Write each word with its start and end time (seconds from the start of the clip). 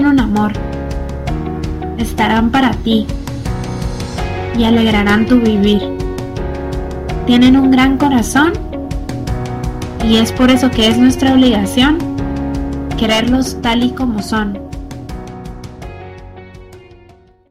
Son 0.00 0.12
un 0.12 0.20
amor. 0.20 0.52
Estarán 1.98 2.50
para 2.50 2.70
ti 2.70 3.06
y 4.56 4.64
alegrarán 4.64 5.26
tu 5.26 5.38
vivir. 5.38 5.82
Tienen 7.26 7.54
un 7.54 7.70
gran 7.70 7.98
corazón 7.98 8.54
y 10.02 10.16
es 10.16 10.32
por 10.32 10.48
eso 10.48 10.70
que 10.70 10.88
es 10.88 10.96
nuestra 10.96 11.34
obligación 11.34 11.98
quererlos 12.98 13.60
tal 13.60 13.82
y 13.82 13.94
como 13.94 14.22
son. 14.22 14.70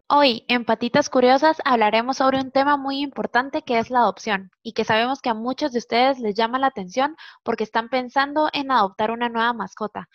Hoy, 0.08 0.44
en 0.48 0.66
Patitas 0.66 1.08
Curiosas, 1.08 1.58
hablaremos 1.66 2.18
sobre 2.18 2.42
un 2.42 2.50
tema 2.50 2.78
muy 2.78 3.02
importante 3.02 3.62
que 3.62 3.78
es 3.78 3.92
la 3.92 4.00
adopción 4.00 4.50
y 4.64 4.74
que 4.74 4.86
sabemos 4.86 5.22
que 5.22 5.30
a 5.30 5.36
muchos 5.36 5.72
de 5.72 5.78
ustedes 5.78 6.18
les 6.18 6.34
llama 6.34 6.58
la 6.58 6.66
atención 6.66 7.16
porque 7.44 7.64
están 7.64 7.90
pensando 7.90 8.50
en 8.54 8.72
adoptar 8.72 9.12
una 9.12 9.30
nueva 9.30 9.54
mascota. 9.54 10.10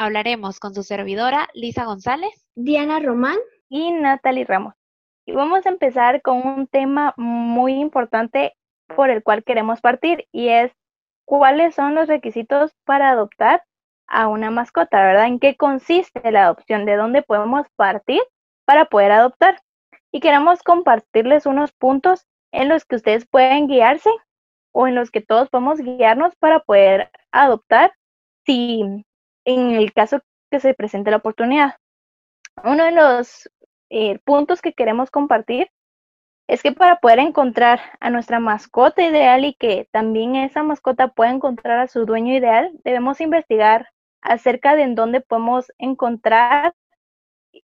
Hablaremos 0.00 0.60
con 0.60 0.76
su 0.76 0.84
servidora 0.84 1.48
Lisa 1.54 1.84
González, 1.84 2.46
Diana 2.54 3.00
Román 3.00 3.36
y 3.68 3.90
Natalie 3.90 4.44
Ramos. 4.44 4.74
Y 5.26 5.32
vamos 5.32 5.66
a 5.66 5.70
empezar 5.70 6.22
con 6.22 6.46
un 6.46 6.68
tema 6.68 7.14
muy 7.16 7.72
importante 7.72 8.54
por 8.94 9.10
el 9.10 9.24
cual 9.24 9.42
queremos 9.42 9.80
partir 9.80 10.28
y 10.30 10.50
es 10.50 10.70
cuáles 11.24 11.74
son 11.74 11.96
los 11.96 12.06
requisitos 12.06 12.76
para 12.84 13.10
adoptar 13.10 13.64
a 14.06 14.28
una 14.28 14.52
mascota, 14.52 15.02
¿verdad? 15.02 15.26
¿En 15.26 15.40
qué 15.40 15.56
consiste 15.56 16.30
la 16.30 16.44
adopción? 16.44 16.84
¿De 16.84 16.94
dónde 16.94 17.22
podemos 17.22 17.66
partir 17.74 18.22
para 18.66 18.84
poder 18.84 19.10
adoptar? 19.10 19.60
Y 20.12 20.20
queremos 20.20 20.62
compartirles 20.62 21.44
unos 21.44 21.72
puntos 21.72 22.24
en 22.52 22.68
los 22.68 22.84
que 22.84 22.94
ustedes 22.94 23.26
pueden 23.26 23.66
guiarse 23.66 24.10
o 24.70 24.86
en 24.86 24.94
los 24.94 25.10
que 25.10 25.22
todos 25.22 25.48
podemos 25.48 25.80
guiarnos 25.80 26.36
para 26.36 26.60
poder 26.60 27.10
adoptar 27.32 27.92
si 28.46 29.04
en 29.48 29.70
el 29.70 29.94
caso 29.94 30.20
que 30.50 30.60
se 30.60 30.74
presente 30.74 31.10
la 31.10 31.16
oportunidad. 31.18 31.76
Uno 32.64 32.84
de 32.84 32.92
los 32.92 33.50
eh, 33.88 34.18
puntos 34.20 34.60
que 34.60 34.74
queremos 34.74 35.10
compartir 35.10 35.70
es 36.48 36.62
que 36.62 36.72
para 36.72 37.00
poder 37.00 37.18
encontrar 37.18 37.80
a 38.00 38.10
nuestra 38.10 38.40
mascota 38.40 39.02
ideal 39.02 39.46
y 39.46 39.54
que 39.54 39.88
también 39.90 40.36
esa 40.36 40.62
mascota 40.62 41.08
pueda 41.08 41.30
encontrar 41.30 41.78
a 41.78 41.88
su 41.88 42.04
dueño 42.04 42.34
ideal, 42.34 42.72
debemos 42.84 43.22
investigar 43.22 43.88
acerca 44.20 44.76
de 44.76 44.82
en 44.82 44.94
dónde 44.94 45.22
podemos 45.22 45.72
encontrar 45.78 46.74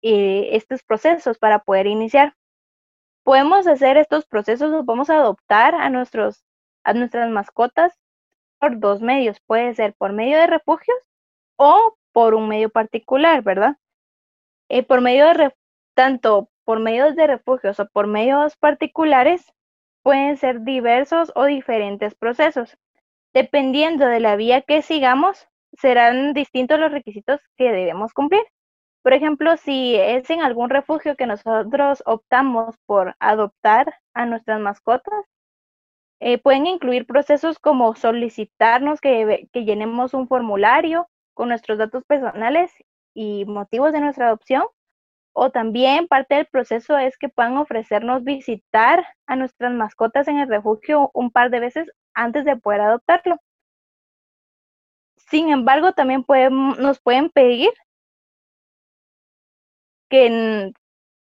eh, 0.02 0.50
estos 0.54 0.82
procesos 0.82 1.38
para 1.38 1.60
poder 1.60 1.86
iniciar. 1.86 2.36
Podemos 3.24 3.68
hacer 3.68 3.98
estos 3.98 4.26
procesos 4.26 4.74
o 4.74 4.84
podemos 4.84 5.12
adoptar 5.12 5.76
a, 5.76 5.90
nuestros, 5.92 6.44
a 6.84 6.94
nuestras 6.94 7.30
mascotas 7.30 7.94
por 8.60 8.80
dos 8.80 9.02
medios. 9.02 9.40
Puede 9.42 9.76
ser 9.76 9.94
por 9.94 10.14
medio 10.14 10.38
de 10.40 10.48
refugios 10.48 11.07
o 11.58 11.98
por 12.14 12.34
un 12.34 12.48
medio 12.48 12.70
particular, 12.70 13.44
¿verdad? 13.44 13.78
Eh, 14.70 14.84
por 14.84 15.02
medio 15.02 15.26
de 15.26 15.54
tanto 15.96 16.50
por 16.64 16.80
medios 16.80 17.16
de 17.16 17.28
refugios 17.28 17.80
o 17.80 17.88
por 17.88 18.08
medios 18.08 18.56
particulares 18.58 19.54
pueden 20.04 20.38
ser 20.38 20.62
diversos 20.62 21.32
o 21.36 21.46
diferentes 21.46 22.16
procesos. 22.16 22.78
Dependiendo 23.34 24.06
de 24.06 24.20
la 24.20 24.36
vía 24.36 24.62
que 24.62 24.82
sigamos, 24.82 25.48
serán 25.74 26.34
distintos 26.34 26.80
los 26.80 26.92
requisitos 26.92 27.40
que 27.56 27.72
debemos 27.72 28.14
cumplir. 28.14 28.44
Por 29.04 29.14
ejemplo, 29.14 29.56
si 29.58 29.96
es 29.96 30.30
en 30.30 30.42
algún 30.42 30.70
refugio 30.70 31.16
que 31.16 31.26
nosotros 31.26 32.04
optamos 32.06 32.76
por 32.86 33.16
adoptar 33.20 33.96
a 34.14 34.26
nuestras 34.26 34.60
mascotas, 34.60 35.26
eh, 36.20 36.38
pueden 36.38 36.68
incluir 36.68 37.06
procesos 37.06 37.60
como 37.60 37.96
solicitarnos 37.96 39.00
que, 39.00 39.48
que 39.54 39.66
llenemos 39.66 40.14
un 40.14 40.28
formulario 40.28 41.08
con 41.38 41.50
nuestros 41.50 41.78
datos 41.78 42.04
personales 42.06 42.74
y 43.14 43.46
motivos 43.46 43.94
de 43.94 44.02
nuestra 44.02 44.28
adopción. 44.28 44.66
O 45.34 45.52
también 45.52 46.08
parte 46.08 46.34
del 46.34 46.48
proceso 46.48 46.98
es 46.98 47.16
que 47.16 47.30
puedan 47.30 47.58
ofrecernos 47.58 48.24
visitar 48.24 49.06
a 49.28 49.36
nuestras 49.36 49.72
mascotas 49.72 50.28
en 50.28 50.40
el 50.40 50.50
refugio 50.50 51.12
un 51.14 51.30
par 51.30 51.52
de 51.52 51.60
veces 51.60 51.92
antes 52.16 52.44
de 52.44 52.58
poder 52.58 52.82
adoptarlo. 52.82 53.38
Sin 55.30 55.50
embargo, 55.50 55.94
también 55.94 56.26
nos 56.80 57.00
pueden 57.00 57.30
pedir 57.30 57.70
que 60.10 60.74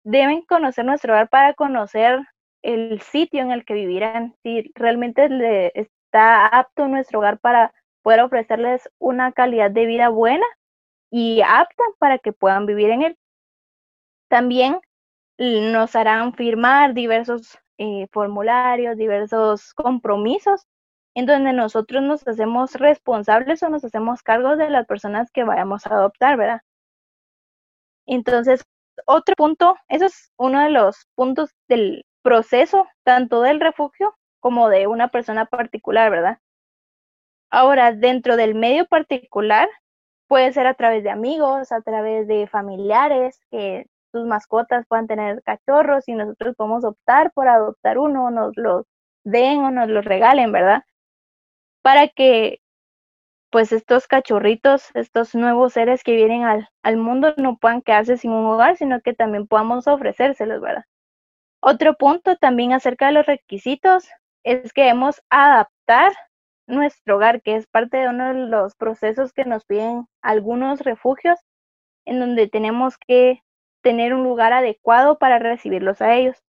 deben 0.04 0.42
conocer 0.42 0.84
nuestro 0.84 1.12
hogar 1.12 1.28
para 1.28 1.54
conocer 1.54 2.20
el 2.62 3.00
sitio 3.00 3.42
en 3.42 3.50
el 3.50 3.64
que 3.64 3.74
vivirán, 3.74 4.36
si 4.44 4.70
realmente 4.76 5.28
le 5.28 5.72
está 5.74 6.46
apto 6.46 6.86
nuestro 6.86 7.18
hogar 7.18 7.40
para 7.40 7.74
poder 8.04 8.20
ofrecerles 8.20 8.88
una 9.00 9.32
calidad 9.32 9.72
de 9.72 9.86
vida 9.86 10.10
buena 10.10 10.46
y 11.10 11.42
apta 11.42 11.82
para 11.98 12.18
que 12.18 12.32
puedan 12.32 12.66
vivir 12.66 12.90
en 12.90 13.02
él. 13.02 13.18
También 14.28 14.80
nos 15.38 15.96
harán 15.96 16.34
firmar 16.34 16.94
diversos 16.94 17.58
eh, 17.78 18.06
formularios, 18.12 18.96
diversos 18.96 19.72
compromisos 19.74 20.66
en 21.14 21.26
donde 21.26 21.52
nosotros 21.52 22.02
nos 22.02 22.26
hacemos 22.28 22.74
responsables 22.74 23.62
o 23.62 23.68
nos 23.70 23.84
hacemos 23.84 24.22
cargos 24.22 24.58
de 24.58 24.70
las 24.70 24.86
personas 24.86 25.30
que 25.32 25.44
vayamos 25.44 25.86
a 25.86 25.94
adoptar, 25.94 26.36
¿verdad? 26.36 26.60
Entonces, 28.06 28.64
otro 29.06 29.34
punto, 29.36 29.76
eso 29.88 30.06
es 30.06 30.32
uno 30.36 30.60
de 30.62 30.70
los 30.70 31.06
puntos 31.14 31.50
del 31.68 32.04
proceso, 32.22 32.86
tanto 33.04 33.42
del 33.42 33.60
refugio 33.60 34.14
como 34.40 34.68
de 34.68 34.86
una 34.86 35.08
persona 35.08 35.46
particular, 35.46 36.10
¿verdad? 36.10 36.38
Ahora, 37.54 37.92
dentro 37.92 38.36
del 38.36 38.56
medio 38.56 38.84
particular, 38.84 39.68
puede 40.26 40.52
ser 40.52 40.66
a 40.66 40.74
través 40.74 41.04
de 41.04 41.10
amigos, 41.10 41.70
a 41.70 41.82
través 41.82 42.26
de 42.26 42.48
familiares, 42.48 43.38
que 43.48 43.86
sus 44.10 44.26
mascotas 44.26 44.84
puedan 44.88 45.06
tener 45.06 45.40
cachorros 45.44 46.08
y 46.08 46.14
nosotros 46.14 46.56
podemos 46.56 46.82
optar 46.84 47.30
por 47.32 47.46
adoptar 47.46 47.98
uno, 47.98 48.32
nos 48.32 48.56
lo 48.56 48.86
den 49.22 49.60
o 49.60 49.70
nos 49.70 49.88
lo 49.88 50.02
regalen, 50.02 50.50
¿verdad? 50.50 50.82
Para 51.80 52.08
que 52.08 52.58
pues 53.50 53.70
estos 53.70 54.08
cachorritos, 54.08 54.90
estos 54.94 55.36
nuevos 55.36 55.74
seres 55.74 56.02
que 56.02 56.16
vienen 56.16 56.42
al, 56.42 56.68
al 56.82 56.96
mundo 56.96 57.34
no 57.36 57.56
puedan 57.56 57.82
quedarse 57.82 58.16
sin 58.16 58.32
un 58.32 58.46
hogar, 58.46 58.76
sino 58.76 59.00
que 59.00 59.14
también 59.14 59.46
podamos 59.46 59.86
ofrecérselos, 59.86 60.60
¿verdad? 60.60 60.86
Otro 61.60 61.94
punto 61.94 62.34
también 62.34 62.72
acerca 62.72 63.06
de 63.06 63.12
los 63.12 63.26
requisitos 63.26 64.08
es 64.42 64.72
que 64.72 64.82
debemos 64.82 65.22
adaptar 65.30 66.14
nuestro 66.66 67.16
hogar, 67.16 67.42
que 67.42 67.56
es 67.56 67.66
parte 67.66 67.98
de 67.98 68.08
uno 68.08 68.28
de 68.28 68.34
los 68.48 68.74
procesos 68.76 69.32
que 69.32 69.44
nos 69.44 69.64
piden 69.64 70.06
algunos 70.22 70.80
refugios, 70.80 71.38
en 72.06 72.20
donde 72.20 72.48
tenemos 72.48 72.96
que 72.98 73.42
tener 73.82 74.14
un 74.14 74.24
lugar 74.24 74.52
adecuado 74.52 75.18
para 75.18 75.38
recibirlos 75.38 76.00
a 76.00 76.14
ellos. 76.14 76.42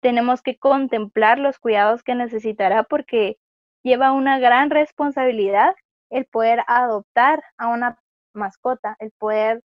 Tenemos 0.00 0.42
que 0.42 0.58
contemplar 0.58 1.38
los 1.38 1.58
cuidados 1.58 2.02
que 2.02 2.14
necesitará 2.14 2.84
porque 2.84 3.38
lleva 3.82 4.12
una 4.12 4.38
gran 4.38 4.70
responsabilidad 4.70 5.74
el 6.10 6.26
poder 6.26 6.62
adoptar 6.66 7.42
a 7.56 7.68
una 7.68 7.98
mascota, 8.34 8.96
el 8.98 9.12
poder 9.12 9.62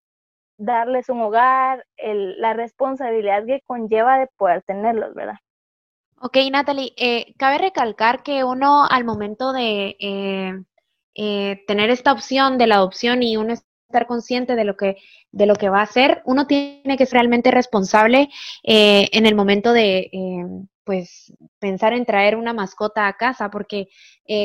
darles 0.57 1.09
un 1.09 1.21
hogar, 1.21 1.85
la 1.97 2.53
responsabilidad 2.53 3.45
que 3.45 3.61
conlleva 3.61 4.17
de 4.19 4.27
poder 4.37 4.63
tenerlos, 4.63 5.13
¿verdad? 5.13 5.37
Ok, 6.19 6.37
Natalie, 6.51 6.93
eh, 6.97 7.35
cabe 7.37 7.59
recalcar 7.59 8.23
que 8.23 8.43
uno 8.43 8.85
al 8.85 9.03
momento 9.05 9.53
de 9.53 9.95
eh, 9.99 10.63
eh, 11.13 11.63
tener 11.67 11.91
esta 11.91 12.11
opción 12.11 12.57
de 12.57 12.65
la 12.65 12.75
adopción 12.75 13.21
y 13.21 13.37
uno 13.37 13.53
estar 13.53 14.07
consciente 14.07 14.55
de 14.55 14.63
lo 14.63 14.75
que 14.75 14.97
de 15.31 15.45
lo 15.45 15.55
que 15.55 15.69
va 15.69 15.79
a 15.79 15.83
hacer, 15.83 16.23
uno 16.25 16.47
tiene 16.47 16.97
que 16.97 17.05
ser 17.05 17.15
realmente 17.19 17.51
responsable 17.51 18.29
en 18.63 19.25
el 19.25 19.35
momento 19.35 19.73
de 19.73 20.09
pues 20.83 21.33
pensar 21.59 21.93
en 21.93 22.05
traer 22.05 22.35
una 22.35 22.53
mascota 22.53 23.07
a 23.07 23.17
casa 23.17 23.49
porque 23.51 23.89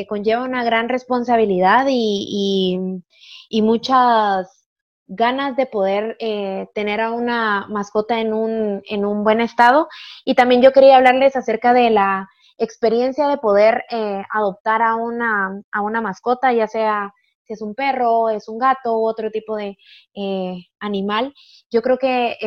conlleva 0.07 0.43
una 0.43 0.63
gran 0.63 0.89
responsabilidad 0.89 1.87
y, 1.89 2.77
y 3.49 3.61
muchas 3.61 4.62
ganas 5.07 5.55
de 5.55 5.65
poder 5.65 6.15
eh, 6.19 6.67
tener 6.73 7.01
a 7.01 7.11
una 7.11 7.67
mascota 7.67 8.19
en 8.19 8.33
un, 8.33 8.81
en 8.85 9.05
un 9.05 9.23
buen 9.23 9.41
estado. 9.41 9.87
Y 10.25 10.35
también 10.35 10.61
yo 10.61 10.71
quería 10.71 10.97
hablarles 10.97 11.35
acerca 11.35 11.73
de 11.73 11.89
la 11.89 12.29
experiencia 12.57 13.27
de 13.27 13.37
poder 13.37 13.83
eh, 13.89 14.23
adoptar 14.31 14.81
a 14.81 14.95
una, 14.95 15.61
a 15.71 15.81
una 15.81 16.01
mascota, 16.01 16.53
ya 16.53 16.67
sea 16.67 17.13
si 17.45 17.53
es 17.53 17.61
un 17.61 17.75
perro, 17.75 18.29
es 18.29 18.47
un 18.47 18.57
gato 18.57 18.97
u 18.97 19.05
otro 19.05 19.29
tipo 19.29 19.57
de 19.57 19.77
eh, 20.15 20.55
animal. 20.79 21.33
Yo 21.69 21.81
creo 21.81 21.97
que 21.97 22.37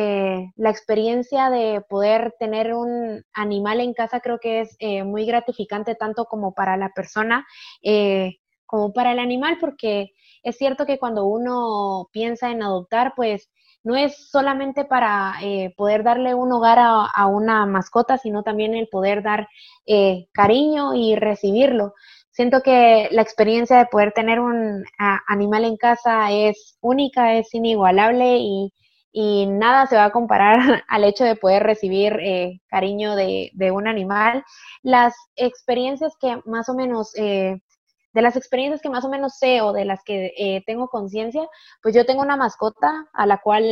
la 0.55 0.71
experiencia 0.71 1.51
de 1.51 1.81
poder 1.87 2.33
tener 2.39 2.73
un 2.73 3.23
animal 3.33 3.79
en 3.79 3.93
casa 3.93 4.21
creo 4.21 4.39
que 4.39 4.61
es 4.61 4.75
muy 5.05 5.27
gratificante 5.27 5.93
tanto 5.93 6.25
como 6.25 6.55
para 6.55 6.77
la 6.77 6.89
persona 6.95 7.45
como 8.67 8.93
para 8.93 9.11
el 9.11 9.19
animal, 9.19 9.57
porque 9.59 10.11
es 10.43 10.57
cierto 10.57 10.85
que 10.85 10.99
cuando 10.99 11.25
uno 11.25 12.09
piensa 12.11 12.51
en 12.51 12.61
adoptar, 12.61 13.13
pues 13.15 13.49
no 13.83 13.95
es 13.95 14.29
solamente 14.29 14.85
para 14.85 15.35
eh, 15.41 15.73
poder 15.77 16.03
darle 16.03 16.33
un 16.33 16.51
hogar 16.51 16.77
a, 16.79 17.27
una 17.27 17.65
mascota, 17.65 18.17
sino 18.17 18.43
también 18.43 18.75
el 18.75 18.89
poder 18.89 19.23
dar 19.23 19.47
eh, 19.85 20.27
cariño 20.33 20.93
y 20.93 21.15
recibirlo. 21.15 21.93
siento 22.31 22.61
que 22.61 23.07
la 23.11 23.21
experiencia 23.21 23.77
de 23.77 23.85
poder 23.87 24.11
tener 24.11 24.39
un 24.39 24.83
animal 25.27 25.65
en 25.65 25.77
casa 25.77 26.31
es 26.31 26.77
única, 26.81 27.35
es 27.35 27.53
inigualable 27.53 28.37
y, 28.39 28.73
nada 29.47 29.87
se 29.87 29.95
va 29.95 30.05
a 30.05 30.11
comparar 30.11 30.57
al 30.87 31.03
hecho 31.03 31.23
de 31.23 31.35
poder 31.35 31.63
recibir 31.63 32.13
eh, 32.21 32.61
cariño 32.67 33.15
de, 33.15 33.71
un 33.71 33.87
animal. 33.87 34.43
Las 34.83 35.15
experiencias 35.35 36.13
que 36.21 36.39
más 36.45 36.69
o 36.69 36.75
menos, 36.75 37.13
de 38.17 38.21
las 38.23 38.35
experiencias 38.35 38.81
que 38.81 38.89
más 38.89 39.05
o 39.05 39.09
menos 39.09 39.37
sé 39.37 39.61
o 39.61 39.73
de 39.73 39.85
las 39.85 40.03
que 40.03 40.33
eh, 40.37 40.63
tengo 40.65 40.87
conciencia, 40.89 41.47
pues 41.83 41.95
yo 41.95 42.05
tengo 42.05 42.21
una 42.23 42.35
mascota 42.35 43.05
a 43.13 43.25
la 43.27 43.37
cual 43.37 43.63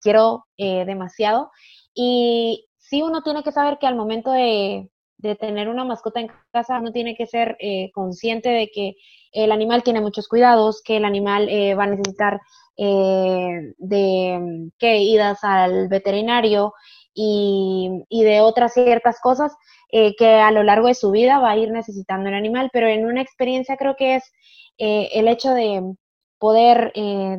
quiero 0.00 0.44
demasiado. 0.58 1.50
Y 1.94 2.66
sí 2.78 3.02
uno 3.02 3.22
tiene 3.22 3.42
que 3.42 3.52
saber 3.52 3.78
que 3.78 3.86
al 3.86 3.96
momento 3.96 4.30
de, 4.32 4.90
de 5.24 5.36
tener 5.36 5.68
una 5.68 5.84
mascota 5.84 6.20
en 6.20 6.28
casa, 6.52 6.78
uno 6.78 6.92
tiene 6.92 7.16
que 7.16 7.26
ser 7.26 7.56
eh, 7.58 7.90
consciente 7.92 8.50
de 8.50 8.70
que 8.72 8.94
el 9.32 9.52
animal 9.52 9.82
tiene 9.82 10.00
muchos 10.00 10.28
cuidados, 10.28 10.82
que 10.84 10.98
el 10.98 11.04
animal 11.04 11.48
eh, 11.48 11.74
va 11.74 11.84
a 11.84 11.88
necesitar 11.88 12.40
eh, 12.76 13.72
de 13.78 14.70
que 14.78 14.98
idas 14.98 15.42
al 15.42 15.88
veterinario 15.88 16.74
y, 17.14 18.04
y, 18.08 18.22
de 18.24 18.40
otras 18.40 18.74
ciertas 18.74 19.20
cosas 19.20 19.52
que 19.90 20.26
a 20.26 20.50
lo 20.50 20.64
largo 20.64 20.88
de 20.88 20.94
su 20.94 21.12
vida 21.12 21.38
va 21.38 21.52
a 21.52 21.56
ir 21.56 21.70
necesitando 21.70 22.28
el 22.28 22.34
animal, 22.34 22.68
pero 22.72 22.88
en 22.88 23.06
una 23.06 23.22
experiencia 23.22 23.76
creo 23.76 23.94
que 23.94 24.16
es 24.16 24.32
el 24.76 25.28
hecho 25.28 25.50
de 25.54 25.94
poder 26.38 26.92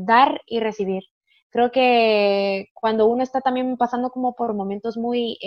dar 0.06 0.42
y 0.46 0.62
recibir. 0.62 1.04
Creo 1.50 1.72
que 1.72 2.68
cuando 2.74 3.08
uno 3.08 3.24
está 3.24 3.42
también 3.42 3.76
pasando 3.76 4.10
como 4.10 4.36
por 4.36 4.54
momentos 4.54 4.96
muy 4.96 5.38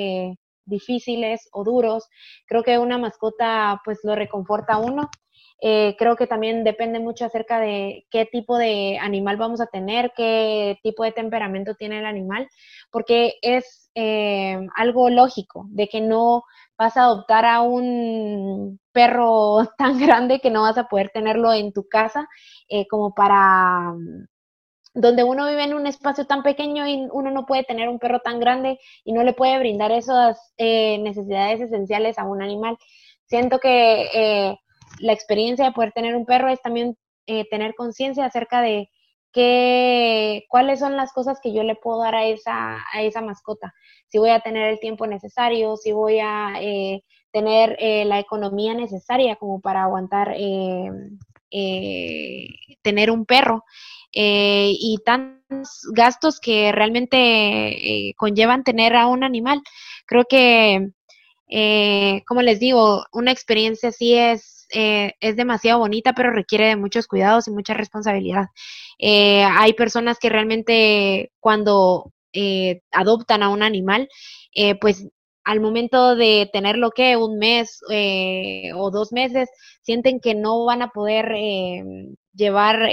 difíciles 0.66 1.48
o 1.52 1.64
duros, 1.64 2.06
creo 2.46 2.62
que 2.62 2.78
una 2.78 2.98
mascota 2.98 3.80
pues 3.84 4.00
lo 4.04 4.14
reconforta 4.14 4.74
a 4.74 4.78
uno. 4.78 5.08
Eh, 5.60 5.96
creo 5.98 6.14
que 6.16 6.28
también 6.28 6.62
depende 6.62 7.00
mucho 7.00 7.24
acerca 7.24 7.58
de 7.58 8.06
qué 8.10 8.26
tipo 8.26 8.56
de 8.56 8.98
animal 9.00 9.36
vamos 9.36 9.60
a 9.60 9.66
tener, 9.66 10.12
qué 10.16 10.78
tipo 10.82 11.02
de 11.02 11.12
temperamento 11.12 11.74
tiene 11.74 11.98
el 11.98 12.06
animal, 12.06 12.48
porque 12.92 13.34
es 13.42 13.90
eh, 13.94 14.58
algo 14.76 15.10
lógico 15.10 15.66
de 15.70 15.88
que 15.88 16.00
no 16.00 16.44
vas 16.78 16.96
a 16.96 17.04
adoptar 17.04 17.44
a 17.44 17.62
un 17.62 18.78
perro 18.92 19.66
tan 19.78 19.98
grande 19.98 20.40
que 20.40 20.50
no 20.50 20.62
vas 20.62 20.78
a 20.78 20.88
poder 20.88 21.10
tenerlo 21.10 21.52
en 21.52 21.72
tu 21.72 21.88
casa 21.88 22.28
eh, 22.68 22.86
como 22.88 23.14
para 23.14 23.94
donde 24.94 25.22
uno 25.22 25.46
vive 25.46 25.64
en 25.64 25.74
un 25.74 25.86
espacio 25.86 26.24
tan 26.26 26.42
pequeño 26.42 26.86
y 26.86 27.08
uno 27.12 27.30
no 27.30 27.46
puede 27.46 27.64
tener 27.64 27.88
un 27.88 27.98
perro 27.98 28.20
tan 28.20 28.40
grande 28.40 28.78
y 29.04 29.12
no 29.12 29.22
le 29.22 29.32
puede 29.32 29.58
brindar 29.58 29.92
esas 29.92 30.52
eh, 30.56 30.98
necesidades 30.98 31.60
esenciales 31.60 32.18
a 32.18 32.24
un 32.24 32.42
animal. 32.42 32.76
Siento 33.26 33.58
que 33.58 34.56
la 35.00 35.12
experiencia 35.12 35.64
de 35.64 35.72
poder 35.72 35.92
tener 35.92 36.16
un 36.16 36.26
perro 36.26 36.48
es 36.48 36.60
también 36.62 36.96
eh, 37.26 37.46
tener 37.50 37.74
conciencia 37.74 38.24
acerca 38.24 38.62
de 38.62 38.90
qué, 39.32 40.44
cuáles 40.48 40.80
son 40.80 40.96
las 40.96 41.12
cosas 41.12 41.38
que 41.42 41.52
yo 41.52 41.62
le 41.62 41.76
puedo 41.76 42.00
dar 42.00 42.14
a 42.14 42.26
esa, 42.26 42.78
a 42.92 43.02
esa 43.02 43.20
mascota. 43.20 43.74
Si 44.08 44.18
voy 44.18 44.30
a 44.30 44.40
tener 44.40 44.68
el 44.68 44.80
tiempo 44.80 45.06
necesario, 45.06 45.76
si 45.76 45.92
voy 45.92 46.18
a 46.20 46.54
tener 47.30 47.76
la 48.06 48.18
economía 48.18 48.72
necesaria 48.72 49.36
como 49.36 49.60
para 49.60 49.82
aguantar 49.82 50.34
tener 52.82 53.10
un 53.10 53.26
perro. 53.26 53.64
Eh, 54.12 54.72
y 54.72 54.98
tantos 55.04 55.82
gastos 55.92 56.40
que 56.40 56.72
realmente 56.72 57.18
eh, 57.18 58.14
conllevan 58.16 58.64
tener 58.64 58.96
a 58.96 59.06
un 59.06 59.22
animal. 59.22 59.60
Creo 60.06 60.24
que, 60.24 60.90
eh, 61.48 62.22
como 62.26 62.42
les 62.42 62.58
digo, 62.58 63.04
una 63.12 63.32
experiencia 63.32 63.90
así 63.90 64.14
es, 64.14 64.57
es 64.70 65.36
demasiado 65.36 65.80
bonita, 65.80 66.12
pero 66.14 66.30
requiere 66.30 66.68
de 66.68 66.76
muchos 66.76 67.06
cuidados 67.06 67.48
y 67.48 67.50
mucha 67.50 67.74
responsabilidad. 67.74 68.46
hay 69.00 69.72
personas 69.74 70.18
que 70.18 70.28
realmente 70.28 71.32
cuando 71.40 72.12
adoptan 72.92 73.42
a 73.42 73.48
un 73.48 73.62
animal, 73.62 74.08
pues 74.80 75.08
al 75.44 75.60
momento 75.60 76.16
de 76.16 76.50
tenerlo 76.52 76.90
que 76.90 77.16
un 77.16 77.38
mes 77.38 77.80
o 78.74 78.90
dos 78.90 79.12
meses, 79.12 79.48
sienten 79.82 80.20
que 80.20 80.34
no 80.34 80.64
van 80.64 80.82
a 80.82 80.90
poder 80.90 81.34
llevar 82.34 82.88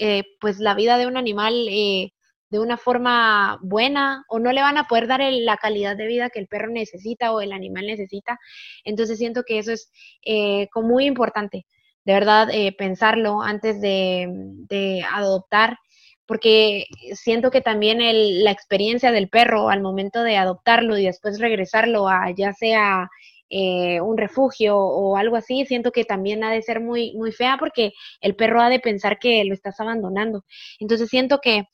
eh, 0.00 0.22
pues 0.40 0.60
la 0.60 0.74
vida 0.74 0.96
de 0.96 1.06
un 1.06 1.18
animal 1.18 1.66
eh, 1.68 2.12
de 2.50 2.58
una 2.58 2.76
forma 2.76 3.58
buena 3.62 4.24
o 4.28 4.38
no 4.38 4.52
le 4.52 4.60
van 4.60 4.76
a 4.76 4.88
poder 4.88 5.06
dar 5.06 5.20
la 5.22 5.56
calidad 5.56 5.96
de 5.96 6.06
vida 6.06 6.30
que 6.30 6.40
el 6.40 6.48
perro 6.48 6.68
necesita 6.70 7.32
o 7.32 7.40
el 7.40 7.52
animal 7.52 7.86
necesita. 7.86 8.38
Entonces 8.84 9.18
siento 9.18 9.42
que 9.44 9.58
eso 9.58 9.72
es 9.72 9.90
eh, 10.24 10.68
como 10.72 10.88
muy 10.88 11.06
importante, 11.06 11.66
de 12.04 12.12
verdad, 12.12 12.48
pensarlo 12.76 13.42
antes 13.42 13.80
de, 13.80 15.04
adoptar 15.12 15.78
porque 16.26 16.86
siento 17.14 17.50
que 17.50 17.60
también 17.60 17.98
la 18.44 18.52
experiencia 18.52 19.10
del 19.10 19.28
perro 19.28 19.68
al 19.68 19.82
momento 19.82 20.22
de 20.22 20.36
adoptarlo 20.36 20.96
y 20.96 21.04
después 21.04 21.40
regresarlo 21.40 22.08
a 22.08 22.30
ya 22.30 22.52
sea 22.52 23.10
eh, 23.52 24.00
un 24.00 24.16
refugio 24.16 24.78
o 24.78 25.16
algo 25.16 25.34
así, 25.34 25.66
siento 25.66 25.90
que 25.90 26.04
también 26.04 26.44
ha 26.44 26.52
de 26.52 26.62
ser 26.62 26.78
muy, 26.80 27.12
muy 27.14 27.32
fea 27.32 27.56
porque 27.58 27.92
el 28.20 28.36
perro 28.36 28.62
ha 28.62 28.68
de 28.68 28.78
pensar 28.78 29.18
que 29.18 29.44
lo 29.44 29.54
estás 29.54 29.80
abandonando. 29.80 30.44
Entonces 30.78 31.08
siento 31.08 31.40
que 31.42 31.64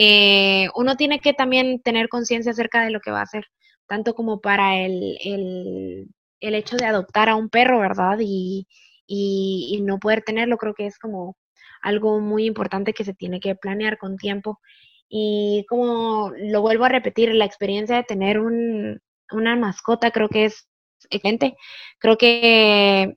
eh, 0.00 0.68
uno 0.76 0.96
tiene 0.96 1.18
que 1.18 1.32
también 1.32 1.80
tener 1.82 2.08
conciencia 2.08 2.52
acerca 2.52 2.84
de 2.84 2.90
lo 2.90 3.00
que 3.00 3.10
va 3.10 3.18
a 3.18 3.24
hacer, 3.24 3.46
tanto 3.88 4.14
como 4.14 4.40
para 4.40 4.78
el, 4.78 5.18
el, 5.24 6.06
el 6.38 6.54
hecho 6.54 6.76
de 6.76 6.84
adoptar 6.86 7.28
a 7.28 7.34
un 7.34 7.48
perro, 7.48 7.80
¿verdad? 7.80 8.18
Y, 8.20 8.68
y, 9.08 9.80
no 9.82 9.98
poder 9.98 10.22
tenerlo, 10.22 10.56
creo 10.56 10.74
que 10.74 10.86
es 10.86 10.98
como 11.00 11.36
algo 11.82 12.20
muy 12.20 12.44
importante 12.46 12.92
que 12.92 13.04
se 13.04 13.14
tiene 13.14 13.40
que 13.40 13.56
planear 13.56 13.98
con 13.98 14.16
tiempo. 14.18 14.60
Y 15.08 15.66
como 15.68 16.32
lo 16.36 16.60
vuelvo 16.60 16.84
a 16.84 16.90
repetir, 16.90 17.34
la 17.34 17.46
experiencia 17.46 17.96
de 17.96 18.04
tener 18.04 18.38
un, 18.38 19.00
una 19.32 19.56
mascota 19.56 20.12
creo 20.12 20.28
que 20.28 20.44
es 20.44 20.68
excelente. 21.10 21.56
Creo 21.98 22.16
que 22.18 23.16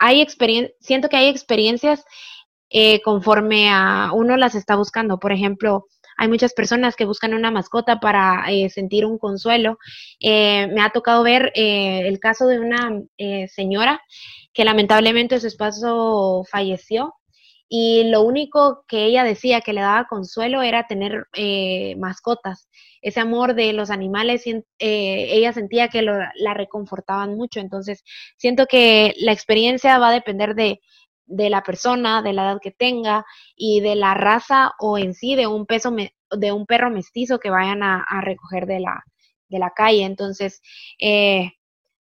hay 0.00 0.20
experiencia, 0.22 0.74
siento 0.80 1.08
que 1.08 1.18
hay 1.18 1.28
experiencias 1.28 2.04
eh, 2.70 3.00
conforme 3.02 3.70
a 3.70 4.10
uno 4.12 4.36
las 4.36 4.54
está 4.54 4.76
buscando. 4.76 5.18
Por 5.18 5.32
ejemplo, 5.32 5.84
hay 6.16 6.28
muchas 6.28 6.54
personas 6.54 6.96
que 6.96 7.04
buscan 7.04 7.34
una 7.34 7.50
mascota 7.50 8.00
para 8.00 8.44
eh, 8.48 8.70
sentir 8.70 9.04
un 9.04 9.18
consuelo. 9.18 9.78
Eh, 10.20 10.68
me 10.68 10.82
ha 10.82 10.90
tocado 10.90 11.22
ver 11.22 11.52
el 11.54 12.18
caso 12.20 12.46
de 12.46 12.60
una 12.60 13.02
señora 13.48 14.00
que 14.52 14.64
lamentablemente 14.64 15.40
su 15.40 15.46
esposo 15.46 16.44
falleció 16.50 17.14
y 17.68 18.04
lo 18.10 18.22
único 18.22 18.84
que 18.86 19.04
ella 19.06 19.24
decía 19.24 19.60
que 19.60 19.72
le 19.72 19.80
daba 19.80 20.06
consuelo 20.06 20.62
era 20.62 20.86
tener 20.86 21.26
mascotas 21.96 22.68
ese 23.06 23.20
amor 23.20 23.54
de 23.54 23.72
los 23.72 23.90
animales, 23.90 24.44
eh, 24.46 24.64
ella 24.80 25.52
sentía 25.52 25.86
que 25.86 26.02
la 26.02 26.54
reconfortaban 26.54 27.36
mucho. 27.36 27.60
Entonces, 27.60 28.02
siento 28.36 28.66
que 28.66 29.14
la 29.18 29.30
experiencia 29.30 29.96
va 29.98 30.08
a 30.08 30.12
depender 30.12 30.56
de, 30.56 30.80
la 31.26 31.62
persona, 31.62 32.22
de 32.22 32.32
la 32.32 32.44
edad 32.44 32.60
que 32.62 32.70
tenga 32.70 33.24
y 33.56 33.80
de 33.80 33.94
la 33.94 34.14
raza 34.14 34.72
o 34.78 34.98
en 34.98 35.14
sí 35.14 35.34
de 35.34 35.46
un 35.46 35.66
peso 35.66 35.94
de 36.30 36.52
un 36.52 36.66
perro 36.66 36.90
mestizo 36.90 37.38
que 37.38 37.50
vayan 37.50 37.82
a, 37.82 38.04
recoger 38.22 38.66
de 38.66 38.80
la, 38.80 39.04
de 39.48 39.58
la 39.58 39.70
calle. 39.70 40.04
Entonces, 40.04 40.60
eh, 40.98 41.52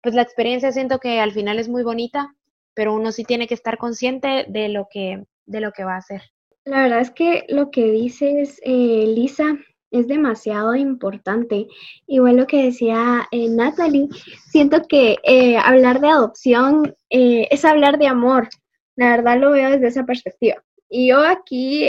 pues 0.02 0.14
la 0.14 0.22
experiencia 0.22 0.72
siento 0.72 0.98
que 0.98 1.20
al 1.20 1.32
final 1.32 1.58
es 1.58 1.68
muy 1.68 1.82
bonita, 1.82 2.34
pero 2.74 2.94
uno 2.94 3.12
sí 3.12 3.24
tiene 3.24 3.46
que 3.46 3.54
estar 3.54 3.78
consciente 3.78 4.46
de 4.48 4.68
lo 4.68 4.86
que, 4.90 5.24
de 5.46 5.60
lo 5.60 5.72
que 5.72 5.84
va 5.84 5.94
a 5.94 5.98
hacer. 5.98 6.22
La 6.64 6.82
verdad 6.82 7.00
es 7.00 7.10
que 7.10 7.44
lo 7.48 7.70
que 7.70 7.90
dices, 7.90 8.60
eh, 8.64 9.04
Lisa, 9.06 9.58
es 9.94 10.08
demasiado 10.08 10.74
importante. 10.74 11.68
Igual 12.06 12.36
lo 12.36 12.46
que 12.46 12.64
decía 12.64 13.28
eh, 13.30 13.48
Natalie, 13.48 14.08
siento 14.50 14.82
que 14.88 15.16
eh, 15.22 15.56
hablar 15.56 16.00
de 16.00 16.08
adopción 16.08 16.94
eh, 17.10 17.46
es 17.50 17.64
hablar 17.64 17.98
de 17.98 18.08
amor. 18.08 18.48
La 18.96 19.10
verdad 19.16 19.38
lo 19.38 19.50
veo 19.50 19.70
desde 19.70 19.88
esa 19.88 20.04
perspectiva. 20.04 20.62
Y 20.88 21.08
yo 21.08 21.20
aquí, 21.20 21.84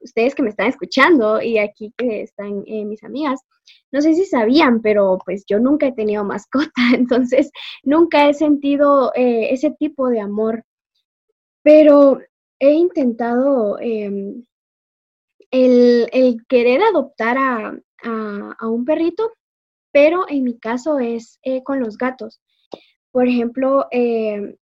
ustedes 0.00 0.34
que 0.34 0.42
me 0.42 0.48
están 0.48 0.66
escuchando 0.66 1.40
y 1.40 1.58
aquí 1.58 1.92
que 1.96 2.22
están 2.22 2.64
mis 2.66 3.04
amigas, 3.04 3.40
no 3.92 4.00
sé 4.00 4.14
si 4.14 4.24
sabían, 4.24 4.82
pero 4.82 5.18
pues 5.24 5.44
yo 5.46 5.60
nunca 5.60 5.86
he 5.86 5.92
tenido 5.92 6.24
mascota, 6.24 6.72
entonces 6.94 7.52
nunca 7.84 8.28
he 8.28 8.34
sentido 8.34 9.12
ese 9.14 9.70
tipo 9.78 10.08
de 10.08 10.20
amor. 10.20 10.64
Pero 11.62 12.18
he 12.58 12.72
intentado 12.72 13.78
em, 13.80 14.44
el, 15.50 16.36
querer 16.48 16.82
adoptar 16.82 17.36
a, 17.38 17.78
un 18.62 18.84
perrito, 18.84 19.32
pero 19.92 20.26
en 20.28 20.44
mi 20.44 20.58
caso 20.58 20.98
es 20.98 21.38
eh, 21.42 21.62
con 21.62 21.80
los 21.80 21.96
gatos. 21.96 22.42
Por 23.10 23.28
ejemplo, 23.28 23.86
eh, 23.90 24.56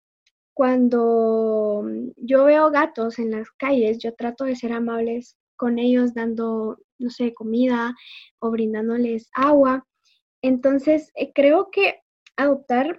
cuando 0.55 1.85
yo 2.17 2.45
veo 2.45 2.71
gatos 2.71 3.19
en 3.19 3.31
las 3.31 3.51
calles, 3.53 3.99
yo 3.99 4.15
trato 4.15 4.45
de 4.45 4.57
ser 4.57 4.73
amables 4.73 5.37
con 5.57 5.79
ellos 5.79 6.15
dando, 6.15 6.79
no 6.99 7.11
sé, 7.11 7.35
comida 7.35 7.95
o 8.41 8.51
brindándoles 8.51 9.31
agua. 9.35 9.87
Entonces, 10.43 11.13
eh, 11.15 11.33
creo 11.35 11.71
que 11.71 12.01
adoptar 12.37 12.99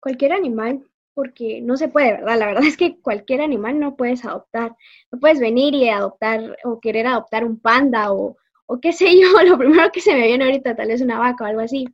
cualquier 0.00 0.32
animal 0.32 0.84
porque 1.14 1.60
no 1.60 1.76
se 1.76 1.88
puede, 1.88 2.12
¿verdad? 2.12 2.38
La 2.38 2.46
verdad 2.46 2.64
es 2.64 2.76
que 2.76 3.00
cualquier 3.00 3.40
animal 3.42 3.78
no 3.78 3.96
puedes 3.96 4.24
adoptar. 4.24 4.74
No 5.12 5.20
puedes 5.20 5.40
venir 5.40 5.74
y 5.74 5.88
adoptar 5.88 6.56
o 6.64 6.80
querer 6.80 7.06
adoptar 7.06 7.44
un 7.44 7.60
panda 7.60 8.12
o, 8.12 8.36
o 8.66 8.80
qué 8.80 8.92
sé 8.92 9.06
yo, 9.20 9.42
lo 9.42 9.58
primero 9.58 9.90
que 9.92 10.00
se 10.00 10.14
me 10.14 10.26
viene 10.26 10.44
ahorita 10.44 10.76
tal 10.76 10.88
vez 10.88 11.00
una 11.00 11.18
vaca 11.18 11.44
o 11.44 11.46
algo 11.46 11.60
así. 11.60 11.86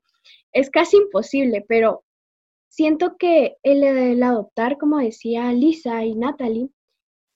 Es 0.53 0.71
casi 0.71 0.97
imposible, 0.97 1.65
pero 1.69 2.05
siento 2.68 3.16
que 3.16 3.56
el, 3.62 4.23
adoptar, 4.23 4.78
como 4.78 4.99
decía 4.99 5.52
Lisa 5.52 6.04
y 6.04 6.14
Natalie, 6.14 6.70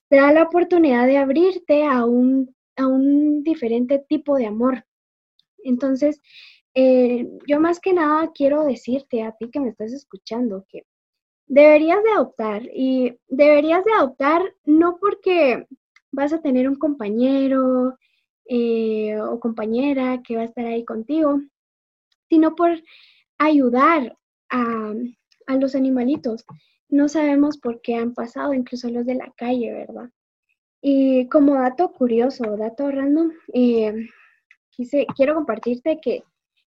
te 0.08 0.16
da 0.16 0.32
la 0.32 0.44
oportunidad 0.44 1.06
de 1.06 1.18
abrirte 1.18 1.84
a 1.84 2.04
un, 2.04 2.54
a 2.76 2.86
un 2.86 3.42
diferente 3.42 4.04
tipo 4.08 4.36
de 4.36 4.46
amor. 4.46 4.84
Entonces, 5.64 6.20
eh, 6.74 7.28
yo 7.46 7.60
más 7.60 7.80
que 7.80 7.92
nada 7.92 8.30
quiero 8.34 8.64
decirte 8.64 9.22
a 9.22 9.32
ti 9.32 9.50
que 9.50 9.60
me 9.60 9.68
estás 9.70 9.92
escuchando 9.92 10.64
que 10.68 10.84
deberías 11.46 12.02
de 12.04 12.10
adoptar 12.10 12.62
y 12.72 13.18
deberías 13.28 13.84
de 13.84 13.92
adoptar 13.92 14.54
no 14.64 14.98
porque 15.00 15.66
vas 16.12 16.32
a 16.32 16.40
tener 16.40 16.68
un 16.68 16.76
compañero 16.76 17.98
eh, 18.46 19.20
o 19.20 19.40
compañera 19.40 20.22
que 20.22 20.36
va 20.36 20.42
a 20.42 20.46
estar 20.46 20.64
ahí 20.66 20.84
contigo, 20.84 21.40
sino 22.28 22.54
por 22.54 22.70
ayudar 23.38 24.16
a, 24.48 24.94
a 25.50 25.56
los 25.56 25.74
animalitos. 25.74 26.44
No 26.88 27.08
sabemos 27.08 27.58
por 27.58 27.80
qué 27.82 27.96
han 27.96 28.14
pasado, 28.14 28.54
incluso 28.54 28.88
los 28.88 29.04
de 29.06 29.16
la 29.16 29.32
calle, 29.36 29.72
¿verdad? 29.72 30.10
Y 30.80 31.28
como 31.28 31.54
dato 31.54 31.92
curioso, 31.92 32.56
dato 32.56 32.90
random, 32.90 33.32
eh, 33.52 34.08
quise, 34.70 35.06
quiero 35.16 35.34
compartirte 35.34 36.00
que 36.00 36.22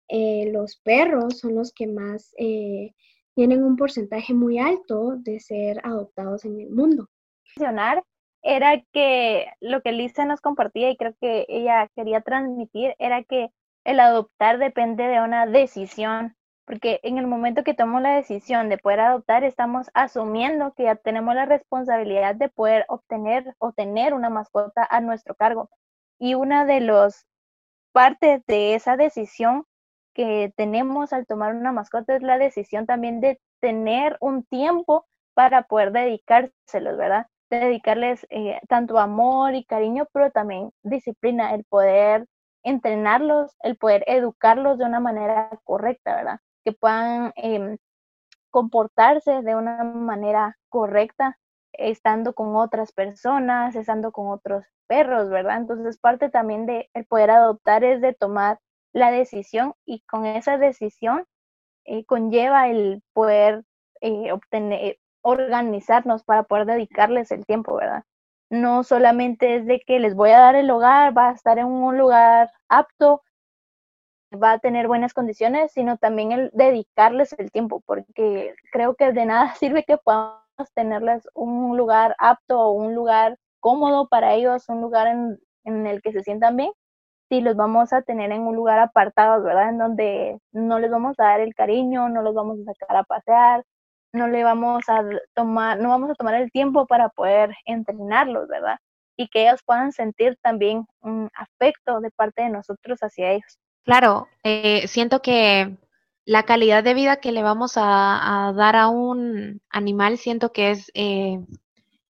eh, 0.10 0.50
los 0.54 0.78
perros 0.78 1.40
son 1.40 1.56
los 1.56 1.74
que 1.74 1.88
más 1.88 2.34
eh, 2.38 2.94
tienen 3.36 3.64
un 3.64 3.76
porcentaje 3.76 4.34
muy 4.34 4.60
alto 4.60 5.18
de 5.18 5.40
ser 5.40 5.82
adoptados 5.84 6.46
en 6.46 6.62
el 6.62 6.70
mundo. 6.70 7.10
Mencionar 7.58 8.04
era 8.42 8.82
que 8.94 9.48
lo 9.60 9.82
que 9.82 9.92
Lisa 9.92 10.26
nos 10.26 10.40
compartía 10.40 10.90
y 10.90 10.98
creo 10.98 11.16
que 11.20 11.46
ella 11.50 11.90
quería 11.96 12.22
transmitir 12.22 12.96
era 13.00 13.24
que 13.24 13.50
el 13.84 14.00
adoptar 14.00 14.58
depende 14.58 15.04
de 15.04 15.22
una 15.22 15.46
decisión, 15.46 16.37
porque 16.68 17.00
en 17.04 17.18
el 17.18 17.28
momento 17.28 17.64
que 17.64 17.74
tomamos 17.74 18.02
la 18.02 18.16
decisión 18.18 18.68
de 18.68 18.78
poder 18.78 19.00
adoptar, 19.00 19.46
estamos 19.46 19.90
asumiendo 19.94 20.74
que 20.74 20.84
ya 20.84 20.96
tenemos 20.96 21.34
la 21.34 21.46
responsabilidad 21.46 22.36
de 22.36 22.50
poder 22.50 22.86
obtener 22.90 23.56
o 23.60 23.72
tener 23.72 24.14
una 24.14 24.30
mascota 24.30 24.86
a 24.90 25.00
nuestro 25.00 25.34
cargo. 25.36 25.70
Y 26.20 26.36
una 26.36 26.66
de 26.66 26.82
las 26.82 27.26
partes 27.94 28.46
de 28.48 28.76
esa 28.76 28.98
decisión 28.98 29.64
que 30.14 30.54
tenemos 30.58 31.14
al 31.14 31.26
tomar 31.26 31.56
una 31.56 31.72
mascota 31.72 32.18
es 32.18 32.22
la 32.22 32.38
decisión 32.38 32.86
también 32.86 33.22
de 33.22 33.40
tener 33.62 34.18
un 34.20 34.44
tiempo 34.44 35.06
para 35.36 35.64
poder 35.64 35.94
dedicárselos, 35.94 36.98
¿verdad? 36.98 37.28
dedicarles 37.50 38.28
eh, 38.30 38.60
tanto 38.68 39.00
amor 39.00 39.56
y 39.56 39.64
cariño, 39.64 40.06
pero 40.12 40.32
también 40.32 40.72
disciplina, 40.84 41.54
el 41.54 41.64
poder 41.64 42.26
entrenarlos, 42.64 43.56
el 43.62 43.78
poder 43.78 44.04
educarlos 44.08 44.78
de 44.78 44.86
una 44.86 45.00
manera 45.00 45.50
correcta, 45.64 46.16
¿verdad? 46.16 46.40
Que 46.68 46.74
puedan 46.74 47.32
em, 47.38 47.78
comportarse 48.50 49.42
de 49.42 49.56
una 49.56 49.86
manera 49.86 50.58
correcta, 50.68 51.38
estando 51.72 52.34
con 52.34 52.58
otras 52.58 52.92
personas, 52.92 53.74
estando 53.78 54.12
con 54.12 54.28
otros 54.28 54.66
perros, 54.86 55.30
¿verdad? 55.30 55.60
Entonces 55.60 55.98
parte 55.98 56.30
también 56.30 56.66
de 56.66 56.90
el 56.94 57.06
poder 57.06 57.32
adoptar 57.32 57.86
es 57.86 58.02
de 58.02 58.14
tomar 58.14 58.60
la 58.92 59.12
decisión 59.12 59.76
y 59.86 60.02
con 60.02 60.26
esa 60.26 60.58
decisión 60.58 61.24
eh, 61.86 62.04
conlleva 62.04 62.68
el 62.68 63.02
poder 63.14 63.64
eh, 64.02 64.34
obtener, 64.34 64.98
organizarnos 65.22 66.26
para 66.26 66.44
poder 66.44 66.66
dedicarles 66.66 67.32
el 67.32 67.46
tiempo, 67.46 67.78
¿verdad? 67.78 68.04
No 68.50 68.84
solamente 68.84 69.56
es 69.56 69.66
de 69.66 69.80
que 69.80 70.00
les 70.00 70.16
voy 70.16 70.32
a 70.32 70.40
dar 70.40 70.56
el 70.56 70.70
hogar, 70.70 71.18
va 71.18 71.30
a 71.30 71.34
estar 71.34 71.60
en 71.60 71.68
un 71.68 71.98
lugar 71.98 72.52
apto, 72.68 73.24
va 74.34 74.54
a 74.54 74.60
tener 74.60 74.88
buenas 74.88 75.14
condiciones, 75.14 75.72
sino 75.72 75.98
también 75.98 76.32
el 76.32 76.50
dedicarles 76.54 77.34
el 77.38 77.52
tiempo, 77.52 77.82
porque 77.86 78.54
creo 78.72 78.96
que 78.96 79.12
de 79.12 79.26
nada 79.26 79.54
sirve 79.56 79.84
que 79.84 79.98
podamos 79.98 80.42
tenerles 80.74 81.28
un 81.34 81.78
lugar 81.78 82.16
apto 82.20 82.60
o 82.60 82.72
un 82.72 82.96
lugar 82.96 83.38
cómodo 83.60 84.08
para 84.08 84.34
ellos, 84.34 84.70
un 84.70 84.82
lugar 84.82 85.08
en, 85.08 85.88
el 85.88 86.02
que 86.02 86.14
se 86.14 86.24
sientan 86.24 86.56
bien, 86.58 86.72
si 87.30 87.42
los 87.42 87.56
vamos 87.56 87.92
a 87.94 88.02
tener 88.02 88.32
en 88.32 88.42
un 88.42 88.56
lugar 88.56 88.80
apartado, 88.80 89.44
¿verdad? 89.44 89.70
En 89.70 89.78
donde 89.78 90.40
no 90.54 90.80
les 90.80 90.92
vamos 90.92 91.20
a 91.20 91.26
dar 91.26 91.42
el 91.42 91.54
cariño, 91.56 92.10
no 92.10 92.22
los 92.22 92.34
vamos 92.34 92.58
a 92.60 92.74
sacar 92.74 92.98
a 92.98 93.04
pasear, 93.04 93.64
no 94.14 94.28
le 94.28 94.44
vamos 94.44 94.84
a 94.88 95.04
tomar, 95.34 95.80
no 95.80 95.90
vamos 95.90 96.10
a 96.12 96.16
tomar 96.16 96.36
el 96.36 96.52
tiempo 96.52 96.88
para 96.88 97.10
poder 97.10 97.54
entrenarlos, 97.66 98.48
¿verdad? 98.48 98.78
Y 99.18 99.28
que 99.28 99.48
ellos 99.48 99.62
puedan 99.66 99.92
sentir 99.92 100.38
también 100.42 100.86
un 101.02 101.30
afecto 101.36 102.00
de 102.00 102.12
parte 102.12 102.44
de 102.44 102.50
nosotros 102.50 103.00
hacia 103.02 103.32
ellos. 103.32 103.60
Claro, 103.88 104.28
eh, 104.44 104.86
siento 104.90 105.22
que 105.22 105.78
la 106.26 106.44
calidad 106.44 106.84
de 106.84 106.94
vida 106.94 107.22
que 107.22 107.32
le 107.32 107.42
vamos 107.42 107.76
a, 107.78 108.52
dar 108.54 108.76
a 108.76 108.90
un 108.90 109.62
animal, 109.70 110.18
siento 110.18 110.52
que 110.52 110.72
es, 110.72 110.92
eh, 110.94 111.40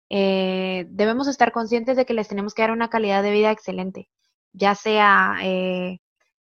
eh, 0.09 0.85
debemos 0.89 1.27
estar 1.27 1.51
conscientes 1.51 1.97
de 1.97 2.05
que 2.05 2.13
les 2.13 2.29
tenemos 2.29 2.53
que 2.53 2.61
dar 2.61 2.71
una 2.71 2.89
calidad 2.89 3.21
de 3.23 3.31
vida 3.31 3.51
excelente 3.51 4.07
ya 4.53 4.73
sea 4.73 5.35
eh, 5.43 5.99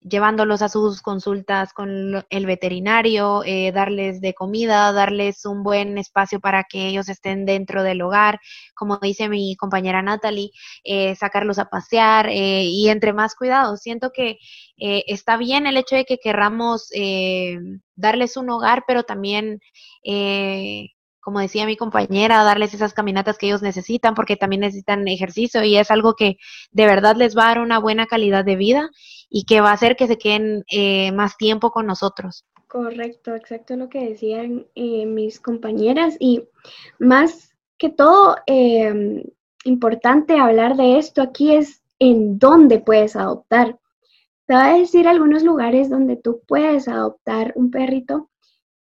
llevándolos 0.03 0.61
a 0.61 0.69
sus 0.69 1.01
consultas 1.01 1.73
con 1.73 2.23
el 2.29 2.45
veterinario, 2.45 3.43
eh, 3.45 3.71
darles 3.71 4.21
de 4.21 4.33
comida, 4.33 4.91
darles 4.91 5.45
un 5.45 5.63
buen 5.63 5.97
espacio 5.97 6.39
para 6.39 6.63
que 6.63 6.87
ellos 6.87 7.09
estén 7.09 7.45
dentro 7.45 7.83
del 7.83 8.01
hogar, 8.01 8.39
como 8.75 8.97
dice 8.97 9.29
mi 9.29 9.55
compañera 9.55 10.01
Natalie, 10.01 10.51
eh, 10.83 11.15
sacarlos 11.15 11.59
a 11.59 11.69
pasear 11.69 12.29
y 12.31 12.89
entre 12.89 13.13
más 13.13 13.35
cuidados. 13.35 13.81
Siento 13.81 14.11
que 14.11 14.37
está 14.77 15.37
bien 15.37 15.67
el 15.67 15.77
hecho 15.77 15.95
de 15.95 16.05
que 16.05 16.17
querramos 16.17 16.89
darles 17.95 18.37
un 18.37 18.49
hogar, 18.49 18.83
pero 18.87 19.03
también 19.03 19.59
como 21.23 21.39
decía 21.39 21.65
mi 21.65 21.77
compañera, 21.77 22.43
darles 22.43 22.73
esas 22.73 22.93
caminatas 22.93 23.37
que 23.37 23.47
ellos 23.47 23.61
necesitan 23.61 24.13
porque 24.13 24.35
también 24.35 24.61
necesitan 24.61 25.07
ejercicio 25.07 25.63
y 25.63 25.77
es 25.77 25.89
algo 25.89 26.15
que 26.15 26.37
de 26.71 26.85
verdad 26.85 27.15
les 27.15 27.35
va 27.37 27.45
a 27.45 27.47
dar 27.47 27.59
una 27.59 27.79
buena 27.79 28.05
calidad 28.07 28.43
de 28.43 28.57
vida 28.57 28.89
y 29.29 29.45
que 29.45 29.61
va 29.61 29.69
a 29.69 29.73
hacer 29.73 29.95
que 29.95 30.07
se 30.07 30.17
queden 30.17 30.63
eh, 30.69 31.11
más 31.13 31.37
tiempo 31.37 31.71
con 31.71 31.87
nosotros. 31.87 32.45
Correcto, 32.67 33.35
exacto 33.35 33.75
lo 33.75 33.87
que 33.87 34.09
decían 34.09 34.65
eh, 34.75 35.05
mis 35.05 35.39
compañeras 35.39 36.17
y 36.19 36.43
más 36.99 37.55
que 37.77 37.89
todo 37.89 38.35
em, 38.45 39.23
importante 39.63 40.37
hablar 40.37 40.75
de 40.75 40.97
esto 40.97 41.21
aquí 41.21 41.55
es 41.55 41.83
en 41.99 42.37
dónde 42.37 42.79
puedes 42.79 43.15
adoptar. 43.15 43.79
Te 44.45 44.55
voy 44.55 44.63
a 44.63 44.77
decir 44.77 45.07
algunos 45.07 45.43
lugares 45.43 45.89
donde 45.89 46.17
tú 46.17 46.41
puedes 46.45 46.87
adoptar 46.87 47.53
un 47.55 47.71
perrito 47.71 48.29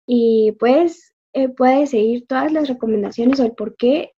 y 0.07 0.53
puedes 0.59 1.12
eh, 1.35 1.49
puede 1.49 1.87
seguir 1.87 2.27
todas 2.27 2.53
las 2.53 2.69
recomendaciones 2.69 3.41
o 3.41 3.45
el 3.45 3.53
por 3.53 3.77
qué 3.77 4.13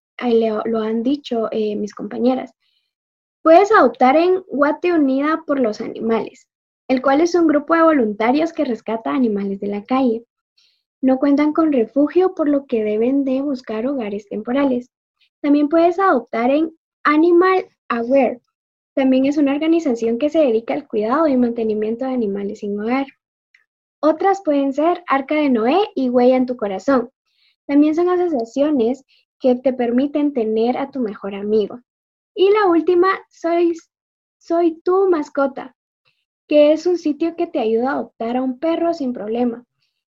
lo 0.64 0.78
han 0.80 1.02
dicho 1.02 1.48
eh, 1.50 1.76
mis 1.76 1.94
compañeras. 1.94 2.52
Puedes 3.42 3.70
adoptar 3.72 4.16
en 4.16 4.42
Guate 4.48 4.92
Unida 4.92 5.42
por 5.46 5.60
los 5.60 5.80
Animales, 5.80 6.48
el 6.88 7.02
cual 7.02 7.20
es 7.20 7.34
un 7.34 7.46
grupo 7.46 7.74
de 7.74 7.82
voluntarios 7.82 8.52
que 8.52 8.64
rescata 8.64 9.14
animales 9.14 9.60
de 9.60 9.66
la 9.66 9.84
calle. 9.84 10.24
No 11.02 11.18
cuentan 11.18 11.52
con 11.52 11.72
refugio, 11.72 12.34
por 12.34 12.48
lo 12.48 12.64
que 12.64 12.82
deben 12.82 13.24
de 13.24 13.42
buscar 13.42 13.86
hogares 13.86 14.26
temporales. 14.28 14.90
También 15.42 15.68
puedes 15.68 15.98
adoptar 15.98 16.50
en 16.50 16.74
Animal 17.02 17.68
Aware. 17.88 18.40
También 18.94 19.26
es 19.26 19.36
una 19.36 19.52
organización 19.52 20.18
que 20.18 20.30
se 20.30 20.38
dedica 20.38 20.72
al 20.72 20.88
cuidado 20.88 21.26
y 21.28 21.36
mantenimiento 21.36 22.06
de 22.06 22.12
animales 22.12 22.60
sin 22.60 22.80
hogar. 22.80 23.06
Otras 24.06 24.42
pueden 24.44 24.74
ser 24.74 25.02
Arca 25.06 25.34
de 25.34 25.48
Noé 25.48 25.78
y 25.94 26.10
Huella 26.10 26.36
en 26.36 26.44
tu 26.44 26.58
corazón. 26.58 27.10
También 27.66 27.94
son 27.94 28.10
asociaciones 28.10 29.02
que 29.40 29.54
te 29.54 29.72
permiten 29.72 30.34
tener 30.34 30.76
a 30.76 30.90
tu 30.90 31.00
mejor 31.00 31.34
amigo. 31.34 31.80
Y 32.34 32.50
la 32.50 32.66
última, 32.66 33.08
soy, 33.30 33.72
soy 34.36 34.78
tu 34.82 35.08
mascota, 35.08 35.74
que 36.46 36.72
es 36.72 36.84
un 36.86 36.98
sitio 36.98 37.34
que 37.34 37.46
te 37.46 37.60
ayuda 37.60 37.88
a 37.88 37.94
adoptar 37.94 38.36
a 38.36 38.42
un 38.42 38.58
perro 38.58 38.92
sin 38.92 39.14
problema. 39.14 39.64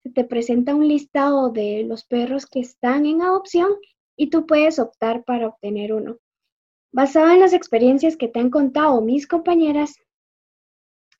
Se 0.03 0.09
te 0.09 0.25
presenta 0.25 0.75
un 0.75 0.85
listado 0.85 1.49
de 1.49 1.85
los 1.87 2.03
perros 2.03 2.45
que 2.45 2.59
están 2.59 3.05
en 3.05 3.21
adopción 3.21 3.69
y 4.17 4.29
tú 4.29 4.45
puedes 4.45 4.79
optar 4.79 5.23
para 5.23 5.47
obtener 5.47 5.93
uno. 5.93 6.17
Basado 6.91 7.31
en 7.31 7.39
las 7.39 7.53
experiencias 7.53 8.17
que 8.17 8.27
te 8.27 8.41
han 8.41 8.49
contado 8.49 8.99
mis 8.99 9.27
compañeras, 9.27 9.95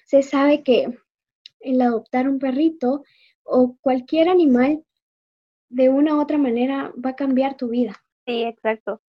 se 0.05 0.21
sabe 0.21 0.63
que 0.63 0.97
el 1.59 1.81
adoptar 1.81 2.27
un 2.27 2.39
perrito 2.39 3.03
o 3.43 3.75
cualquier 3.81 4.29
animal 4.29 4.83
de 5.69 5.89
una 5.89 6.15
u 6.15 6.21
otra 6.21 6.37
manera 6.37 6.91
va 7.03 7.11
a 7.11 7.15
cambiar 7.15 7.55
tu 7.55 7.69
vida. 7.69 7.95
Sí, 8.25 8.43
exacto. 8.43 9.01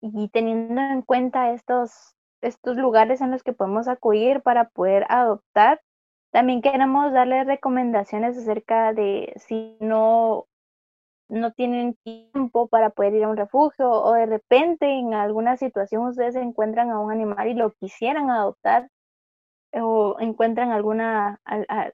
Y 0.00 0.28
teniendo 0.28 0.80
en 0.80 1.02
cuenta 1.02 1.52
estos, 1.52 2.14
estos 2.40 2.76
lugares 2.76 3.20
en 3.20 3.30
los 3.30 3.42
que 3.42 3.52
podemos 3.52 3.88
acudir 3.88 4.40
para 4.42 4.68
poder 4.70 5.04
adoptar, 5.08 5.80
también 6.32 6.62
queremos 6.62 7.12
darle 7.12 7.44
recomendaciones 7.44 8.36
acerca 8.38 8.92
de 8.92 9.32
si 9.36 9.76
no 9.80 10.46
no 11.30 11.52
tienen 11.52 11.94
tiempo 12.02 12.66
para 12.66 12.90
poder 12.90 13.14
ir 13.14 13.24
a 13.24 13.28
un 13.28 13.36
refugio 13.36 13.88
o 13.88 14.12
de 14.14 14.26
repente 14.26 14.86
en 14.98 15.14
alguna 15.14 15.56
situación 15.56 16.06
ustedes 16.08 16.34
encuentran 16.34 16.90
a 16.90 16.98
un 16.98 17.12
animal 17.12 17.48
y 17.48 17.54
lo 17.54 17.70
quisieran 17.70 18.30
adoptar 18.30 18.88
o 19.74 20.16
encuentran 20.20 20.70
alguna, 20.72 21.40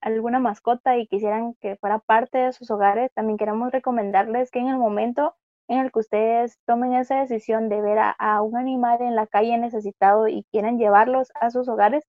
alguna 0.01 0.39
mascota 0.39 0.97
y 0.97 1.07
quisieran 1.07 1.55
que 1.61 1.77
fuera 1.77 1.99
parte 1.99 2.39
de 2.39 2.53
sus 2.53 2.71
hogares, 2.71 3.13
también 3.15 3.37
queremos 3.39 3.73
recomendarles 3.73 4.51
que 4.51 4.61
en 4.61 4.69
el 4.69 4.79
momento 4.79 5.35
en 5.69 5.81
el 5.81 5.93
que 5.93 5.99
ustedes 5.99 6.59
tomen 6.67 6.95
esa 6.95 7.21
decisión 7.21 7.69
de 7.69 7.81
ver 7.81 7.99
a, 7.99 8.43
un 8.43 8.57
animal 8.57 9.03
en 9.03 9.17
la 9.17 9.27
calle 9.27 9.59
necesitado 9.59 10.29
y 10.29 10.45
quieren 10.53 10.79
llevarlos 10.79 11.31
a 11.41 11.51
sus 11.51 11.69
hogares, 11.69 12.05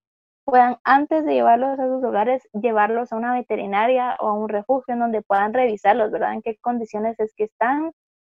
puedan 0.45 0.77
antes 0.83 1.25
de 1.25 1.33
llevarlos 1.33 1.79
a 1.79 1.87
sus 1.87 2.03
hogares, 2.03 2.47
llevarlos 2.53 3.11
a 3.11 3.17
una 3.17 3.33
veterinaria 3.33 4.15
o 4.19 4.27
a 4.27 4.33
un 4.33 4.49
refugio 4.49 4.93
en 4.93 4.99
donde 4.99 5.21
puedan 5.21 5.53
revisarlos, 5.53 6.11
¿verdad? 6.11 6.33
En 6.33 6.41
qué 6.41 6.57
condiciones 6.57 7.19
es 7.19 7.33
que 7.35 7.45
están, 7.45 7.91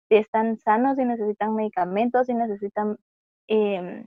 si 0.09 0.15
están 0.17 0.57
sanos, 0.57 0.97
si 0.97 1.05
necesitan 1.05 1.55
medicamentos, 1.55 2.27
si 2.27 2.33
necesitan 2.33 2.97
em, 3.47 4.05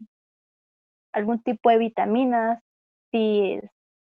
algún 1.12 1.42
tipo 1.42 1.70
de 1.70 1.78
vitaminas, 1.78 2.62
si 3.10 3.60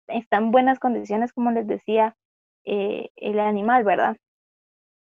están 0.09 0.45
en 0.45 0.51
buenas 0.53 0.79
condiciones, 0.79 1.33
como 1.33 1.51
les 1.51 1.67
decía, 1.67 2.17
eh, 2.65 3.11
el 3.17 3.41
animal, 3.41 3.85
¿verdad? 3.85 4.17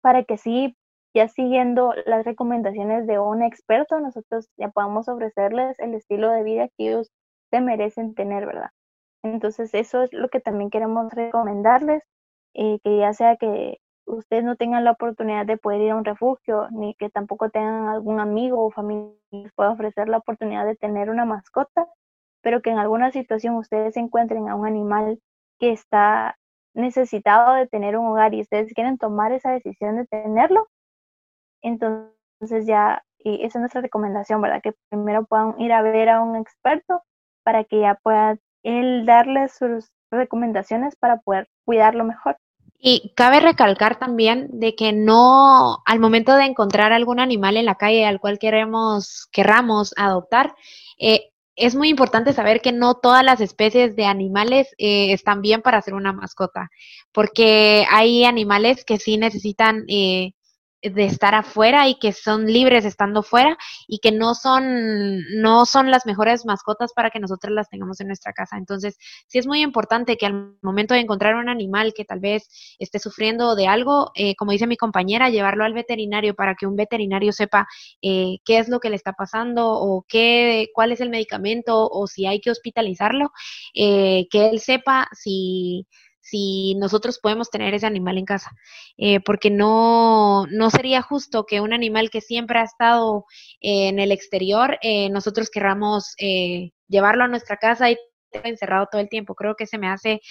Para 0.02 0.24
que 0.24 0.38
sí, 0.38 0.76
ya 1.14 1.28
siguiendo 1.28 1.94
las 2.06 2.26
recomendaciones 2.26 3.08
de 3.08 3.20
un 3.20 3.44
experto, 3.44 4.00
nosotros 4.00 4.50
ya 4.58 4.70
podamos 4.70 5.10
ofrecerles 5.10 5.80
el 5.80 5.94
estilo 5.96 6.32
de 6.32 6.44
vida 6.44 6.68
que 6.70 6.90
ellos 6.90 7.12
se 7.52 7.62
merecen 7.62 8.16
tener, 8.16 8.46
¿verdad? 8.46 8.72
Entonces, 9.24 9.74
eso 9.74 10.04
es 10.04 10.14
lo 10.14 10.30
que 10.30 10.40
también 10.40 10.70
queremos 10.70 11.14
recomendarles, 11.14 12.04
eh, 12.56 12.80
que 12.84 12.98
ya 12.98 13.14
sea 13.14 13.38
que 13.38 13.78
ustedes 14.06 14.44
no 14.44 14.56
tengan 14.56 14.84
la 14.84 14.92
oportunidad 14.92 15.46
de 15.46 15.58
poder 15.58 15.82
ir 15.82 15.92
a 15.92 15.96
un 15.96 16.06
refugio, 16.06 16.68
ni 16.72 16.96
que 16.96 17.10
tampoco 17.10 17.50
tengan 17.50 17.88
algún 17.88 18.20
amigo 18.20 18.66
o 18.66 18.72
familia 18.72 19.14
que 19.32 19.38
les 19.44 19.54
pueda 19.54 19.72
ofrecer 19.72 20.10
la 20.10 20.18
oportunidad 20.18 20.66
de 20.66 20.76
tener 20.76 21.10
una 21.10 21.26
mascota, 21.26 21.88
pero 22.42 22.62
que 22.62 22.70
en 22.72 22.80
alguna 22.80 23.12
situación 23.12 23.56
ustedes 23.56 23.98
encuentren 23.98 24.50
a 24.50 24.56
un 24.56 24.66
animal 24.68 25.20
que 25.60 25.72
está 25.72 26.38
necesitado 26.74 27.54
de 27.54 27.68
tener 27.68 27.98
un 27.98 28.08
hogar 28.08 28.34
y 28.34 28.42
ustedes 28.42 28.74
quieren 28.74 28.98
tomar 28.98 29.32
esa 29.32 29.52
decisión 29.52 29.98
de 29.98 30.06
tenerlo, 30.06 30.68
entonces 31.62 32.66
ya, 32.66 33.04
y 33.20 33.36
esa 33.46 33.58
es 33.58 33.62
nuestra 33.62 33.82
recomendación, 33.82 34.42
¿verdad? 34.42 34.62
Que 34.62 34.74
primero 34.90 35.26
puedan 35.26 35.60
ir 35.60 35.74
a 35.74 35.82
ver 35.82 36.10
a 36.10 36.22
un 36.22 36.36
experto 36.36 37.04
para 37.44 37.64
que 37.64 37.82
ya 37.82 37.96
pueda 38.02 38.38
él 38.64 39.06
darles 39.06 39.54
sus 39.56 39.92
recomendaciones 40.12 40.96
para 40.96 41.18
poder 41.18 41.48
cuidarlo 41.66 42.04
mejor. 42.04 42.38
Y 42.84 43.14
cabe 43.16 43.40
recalcar 43.40 44.00
también 44.00 44.48
de 44.60 44.76
que 44.76 44.92
no, 44.92 45.84
al 45.86 46.00
momento 46.00 46.36
de 46.36 46.46
encontrar 46.46 46.92
algún 46.92 47.20
animal 47.20 47.58
en 47.58 47.66
la 47.66 47.76
calle 47.76 48.06
al 48.06 48.20
cual 48.20 48.40
queremos, 48.40 49.28
querramos 49.32 49.94
adoptar, 49.98 50.56
eh, 50.98 51.31
es 51.62 51.76
muy 51.76 51.90
importante 51.90 52.34
saber 52.34 52.62
que 52.62 52.72
no 52.72 52.96
todas 52.96 53.24
las 53.24 53.40
especies 53.40 53.96
de 53.96 54.06
animales 54.06 54.74
eh, 54.78 55.14
están 55.14 55.42
bien 55.42 55.62
para 55.62 55.82
ser 55.82 55.94
una 55.94 56.12
mascota, 56.12 56.72
porque 57.12 57.86
hay 57.92 58.24
animales 58.24 58.84
que 58.84 58.98
sí 58.98 59.18
necesitan 59.18 59.86
eh, 59.88 60.34
de 60.82 61.06
estar 61.06 61.36
afuera 61.36 61.88
y 61.88 61.96
que 61.96 62.12
son 62.12 62.46
libres 62.46 62.86
estando 62.86 63.24
fuera 63.24 63.58
y 63.88 64.00
que 64.00 64.12
no 64.12 64.34
son, 64.36 65.20
no 65.42 65.66
son 65.66 65.92
las 65.92 66.06
mejores 66.06 66.46
mascotas 66.46 66.94
para 66.94 67.10
que 67.10 67.20
nosotros 67.20 67.54
las 67.54 67.70
tengamos 67.70 68.00
en 68.02 68.08
nuestra 68.08 68.34
casa. 68.34 68.58
Entonces, 68.58 68.98
sí 69.28 69.38
es 69.38 69.48
muy 69.48 69.62
importante 69.62 70.18
que 70.18 70.26
al 70.26 70.56
momento 70.62 70.94
de 70.94 71.02
encontrar 71.02 71.36
un 71.36 71.50
animal 71.50 71.94
que 71.96 72.06
tal 72.06 72.20
vez 72.20 72.50
esté 72.80 73.00
sufriendo 73.00 73.56
de 73.56 73.68
algo, 73.68 74.12
eh, 74.16 74.36
como 74.36 74.52
dice 74.52 74.68
mi 74.68 74.78
compañera, 74.78 75.30
llevarlo 75.30 75.64
al 75.64 75.74
veterinario 75.74 76.36
para 76.36 76.56
que 76.56 76.66
un 76.66 76.76
veterinario 76.76 77.32
sepa 77.32 77.68
eh, 78.02 78.38
qué 78.46 78.58
es 78.58 78.70
lo 78.70 78.80
que 78.80 78.90
le 78.90 78.96
está 78.96 79.14
pasando 79.14 79.72
o 79.72 80.06
qué, 80.08 80.70
cuál 80.74 80.92
es 80.92 81.02
el 81.02 81.10
medicamento 81.10 81.88
o 81.90 82.08
si 82.08 82.26
hay 82.26 82.42
que 82.42 82.52
hospitalizarlo, 82.52 83.32
eh, 83.74 84.28
que 84.30 84.50
él 84.50 84.60
sepa 84.60 85.08
si 85.14 85.88
si 86.22 86.76
nosotros 86.76 87.20
podemos 87.20 87.50
tener 87.50 87.74
ese 87.74 87.88
animal 87.88 88.18
en 88.18 88.26
casa, 88.26 88.52
eh, 88.98 89.20
porque 89.20 89.50
no, 89.50 90.46
no 90.48 90.70
sería 90.70 91.02
justo 91.02 91.46
que 91.46 91.62
un 91.62 91.74
animal 91.74 92.10
que 92.10 92.22
siempre 92.22 92.60
ha 92.60 92.64
estado 92.64 93.26
en 93.60 94.00
el 94.00 94.12
exterior, 94.12 94.78
eh, 94.82 95.10
nosotros 95.10 95.50
querramos 95.50 96.14
eh, 96.20 96.72
llevarlo 96.88 97.24
a 97.24 97.28
nuestra 97.28 97.58
casa 97.58 97.90
y 97.90 97.98
encerrado 98.32 98.88
todo 98.90 99.02
el 99.02 99.10
tiempo. 99.10 99.36
Creo 99.36 99.56
que 99.56 99.66
se 99.66 99.78
me 99.78 99.90
hace 99.90 100.22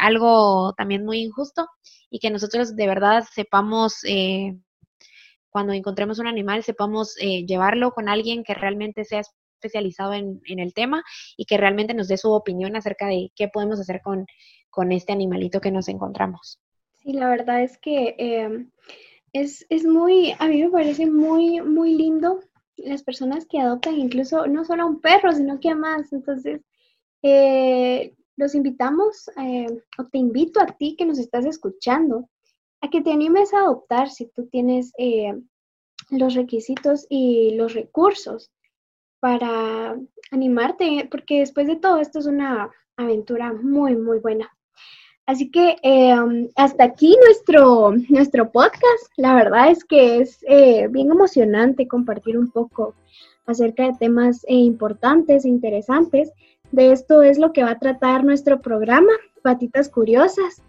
algo 0.00 0.72
también 0.78 1.04
muy 1.04 1.20
injusto 1.20 1.66
y 2.08 2.20
que 2.20 2.30
nosotros 2.30 2.74
de 2.74 2.86
verdad 2.86 3.24
sepamos 3.30 4.00
cuando 5.50 5.74
encontremos 5.74 6.18
un 6.20 6.26
animal, 6.26 6.62
sepamos 6.62 7.16
llevarlo 7.16 7.90
con 7.90 8.08
alguien 8.08 8.44
que 8.44 8.54
realmente 8.54 9.04
sea 9.04 9.20
especializado 9.58 10.14
en, 10.14 10.40
en, 10.46 10.58
el 10.58 10.72
tema 10.72 11.02
y 11.36 11.44
que 11.44 11.56
realmente 11.56 11.94
nos 11.94 12.08
dé 12.08 12.16
su 12.16 12.30
opinión 12.32 12.76
acerca 12.76 13.06
de 13.08 13.30
qué 13.34 13.48
podemos 13.48 13.80
hacer 13.80 14.00
con, 14.02 14.26
con 14.70 14.92
este 14.92 15.12
animalito 15.12 15.60
que 15.60 15.72
nos 15.72 15.88
encontramos. 15.88 16.60
Sí, 16.92 17.12
la 17.12 17.28
verdad 17.28 17.62
es 17.62 17.78
que 17.78 18.14
em, 18.18 18.70
es, 19.32 19.66
muy, 19.84 20.34
a 20.38 20.48
mí 20.48 20.62
me 20.62 20.70
parece 20.70 21.06
muy, 21.06 21.60
muy 21.60 21.94
lindo 21.94 22.40
las 22.76 23.02
personas 23.02 23.46
que 23.46 23.58
adoptan 23.58 23.98
incluso 23.98 24.46
no 24.46 24.64
solo 24.64 24.84
a 24.84 24.86
un 24.86 25.00
perro, 25.00 25.32
sino 25.32 25.58
que 25.58 25.70
a 25.70 25.74
más. 25.74 26.12
Entonces, 26.12 26.60
eh, 27.22 28.14
los 28.36 28.54
invitamos, 28.54 29.28
eh, 29.36 29.66
o 29.98 30.04
te 30.04 30.18
invito 30.18 30.60
a 30.60 30.66
ti 30.66 30.94
que 30.96 31.06
nos 31.06 31.18
estás 31.18 31.44
escuchando, 31.44 32.28
a 32.80 32.88
que 32.88 33.00
te 33.00 33.10
animes 33.10 33.52
a 33.52 33.58
adoptar 33.58 34.10
si 34.10 34.26
tú 34.26 34.46
tienes 34.46 34.92
eh, 34.98 35.34
los 36.10 36.34
requisitos 36.34 37.06
y 37.08 37.56
los 37.56 37.74
recursos 37.74 38.52
para 39.20 39.96
animarte, 40.30 41.08
porque 41.10 41.40
después 41.40 41.66
de 41.66 41.76
todo 41.76 41.98
esto 41.98 42.18
es 42.18 42.26
una 42.26 42.70
aventura 42.96 43.52
muy, 43.52 43.96
muy 43.96 44.18
buena. 44.18 44.50
Así 45.28 45.50
que 45.50 45.76
em, 45.82 46.48
hasta 46.56 46.84
aquí 46.84 47.14
nuestro, 47.22 47.92
nuestro 48.08 48.50
podcast. 48.50 49.12
La 49.18 49.34
verdad 49.34 49.70
es 49.70 49.84
que 49.84 50.20
es 50.20 50.38
eh, 50.48 50.88
bien 50.88 51.10
emocionante 51.10 51.86
compartir 51.86 52.38
un 52.38 52.50
poco 52.50 52.94
acerca 53.44 53.84
de 53.84 53.98
temas 53.98 54.42
eh, 54.44 54.54
importantes 54.54 55.44
e 55.44 55.48
interesantes. 55.48 56.32
De 56.72 56.92
esto 56.92 57.22
es 57.22 57.38
lo 57.38 57.52
que 57.52 57.62
va 57.62 57.72
a 57.72 57.78
tratar 57.78 58.24
nuestro 58.24 58.62
programa, 58.62 59.12
Patitas 59.42 59.90
Curiosas. 59.90 60.62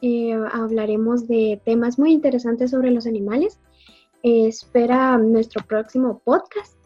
Eh, 0.00 0.32
hablaremos 0.50 1.28
de 1.28 1.60
temas 1.64 1.98
muy 1.98 2.12
interesantes 2.12 2.70
sobre 2.70 2.90
los 2.90 3.06
animales. 3.06 3.60
espera 4.22 5.18
nuestro 5.18 5.62
próximo 5.66 6.20
podcast. 6.24 6.85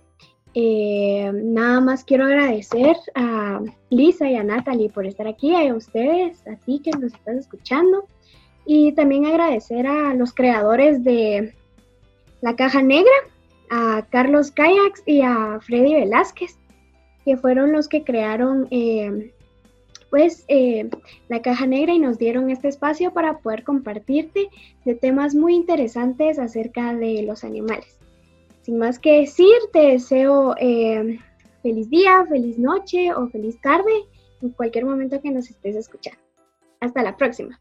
Eh, 0.54 1.30
nada 1.32 1.80
más 1.80 2.04
quiero 2.04 2.24
agradecer 2.24 2.96
a 3.14 3.60
Lisa 3.88 4.28
y 4.28 4.36
a 4.36 4.42
Natalie 4.42 4.90
por 4.90 5.06
estar 5.06 5.28
aquí, 5.28 5.54
a 5.54 5.74
ustedes, 5.74 6.46
a 6.46 6.56
ti 6.56 6.80
que 6.82 6.90
nos 6.90 7.14
estás 7.14 7.36
escuchando. 7.36 8.04
Y 8.66 8.92
también 8.92 9.26
agradecer 9.26 9.86
a 9.86 10.14
los 10.14 10.34
creadores 10.34 11.02
de 11.02 11.54
La 12.40 12.56
Caja 12.56 12.82
Negra, 12.82 13.12
a 13.70 14.06
Carlos 14.10 14.50
Kayaks 14.50 15.02
y 15.06 15.22
a 15.22 15.60
Freddy 15.60 15.94
Velázquez, 15.94 16.58
que 17.24 17.36
fueron 17.36 17.72
los 17.72 17.88
que 17.88 18.04
crearon 18.04 18.66
eh, 18.70 19.32
pues 20.10 20.44
eh, 20.48 20.90
La 21.28 21.40
Caja 21.40 21.66
Negra 21.66 21.94
y 21.94 22.00
nos 22.00 22.18
dieron 22.18 22.50
este 22.50 22.68
espacio 22.68 23.12
para 23.12 23.38
poder 23.38 23.62
compartirte 23.62 24.48
de 24.84 24.94
temas 24.94 25.34
muy 25.34 25.54
interesantes 25.54 26.38
acerca 26.38 26.94
de 26.94 27.22
los 27.22 27.44
animales. 27.44 27.99
Sin 28.70 28.78
más 28.78 29.00
que 29.00 29.22
decir, 29.22 29.56
te 29.72 29.80
deseo 29.80 30.54
eh, 30.56 31.18
feliz 31.60 31.90
día, 31.90 32.24
feliz 32.28 32.56
noche 32.56 33.12
o 33.12 33.26
feliz 33.26 33.60
tarde 33.60 33.90
en 34.42 34.50
cualquier 34.50 34.84
momento 34.84 35.20
que 35.20 35.32
nos 35.32 35.50
estés 35.50 35.74
escuchando. 35.74 36.20
Hasta 36.78 37.02
la 37.02 37.16
próxima. 37.16 37.58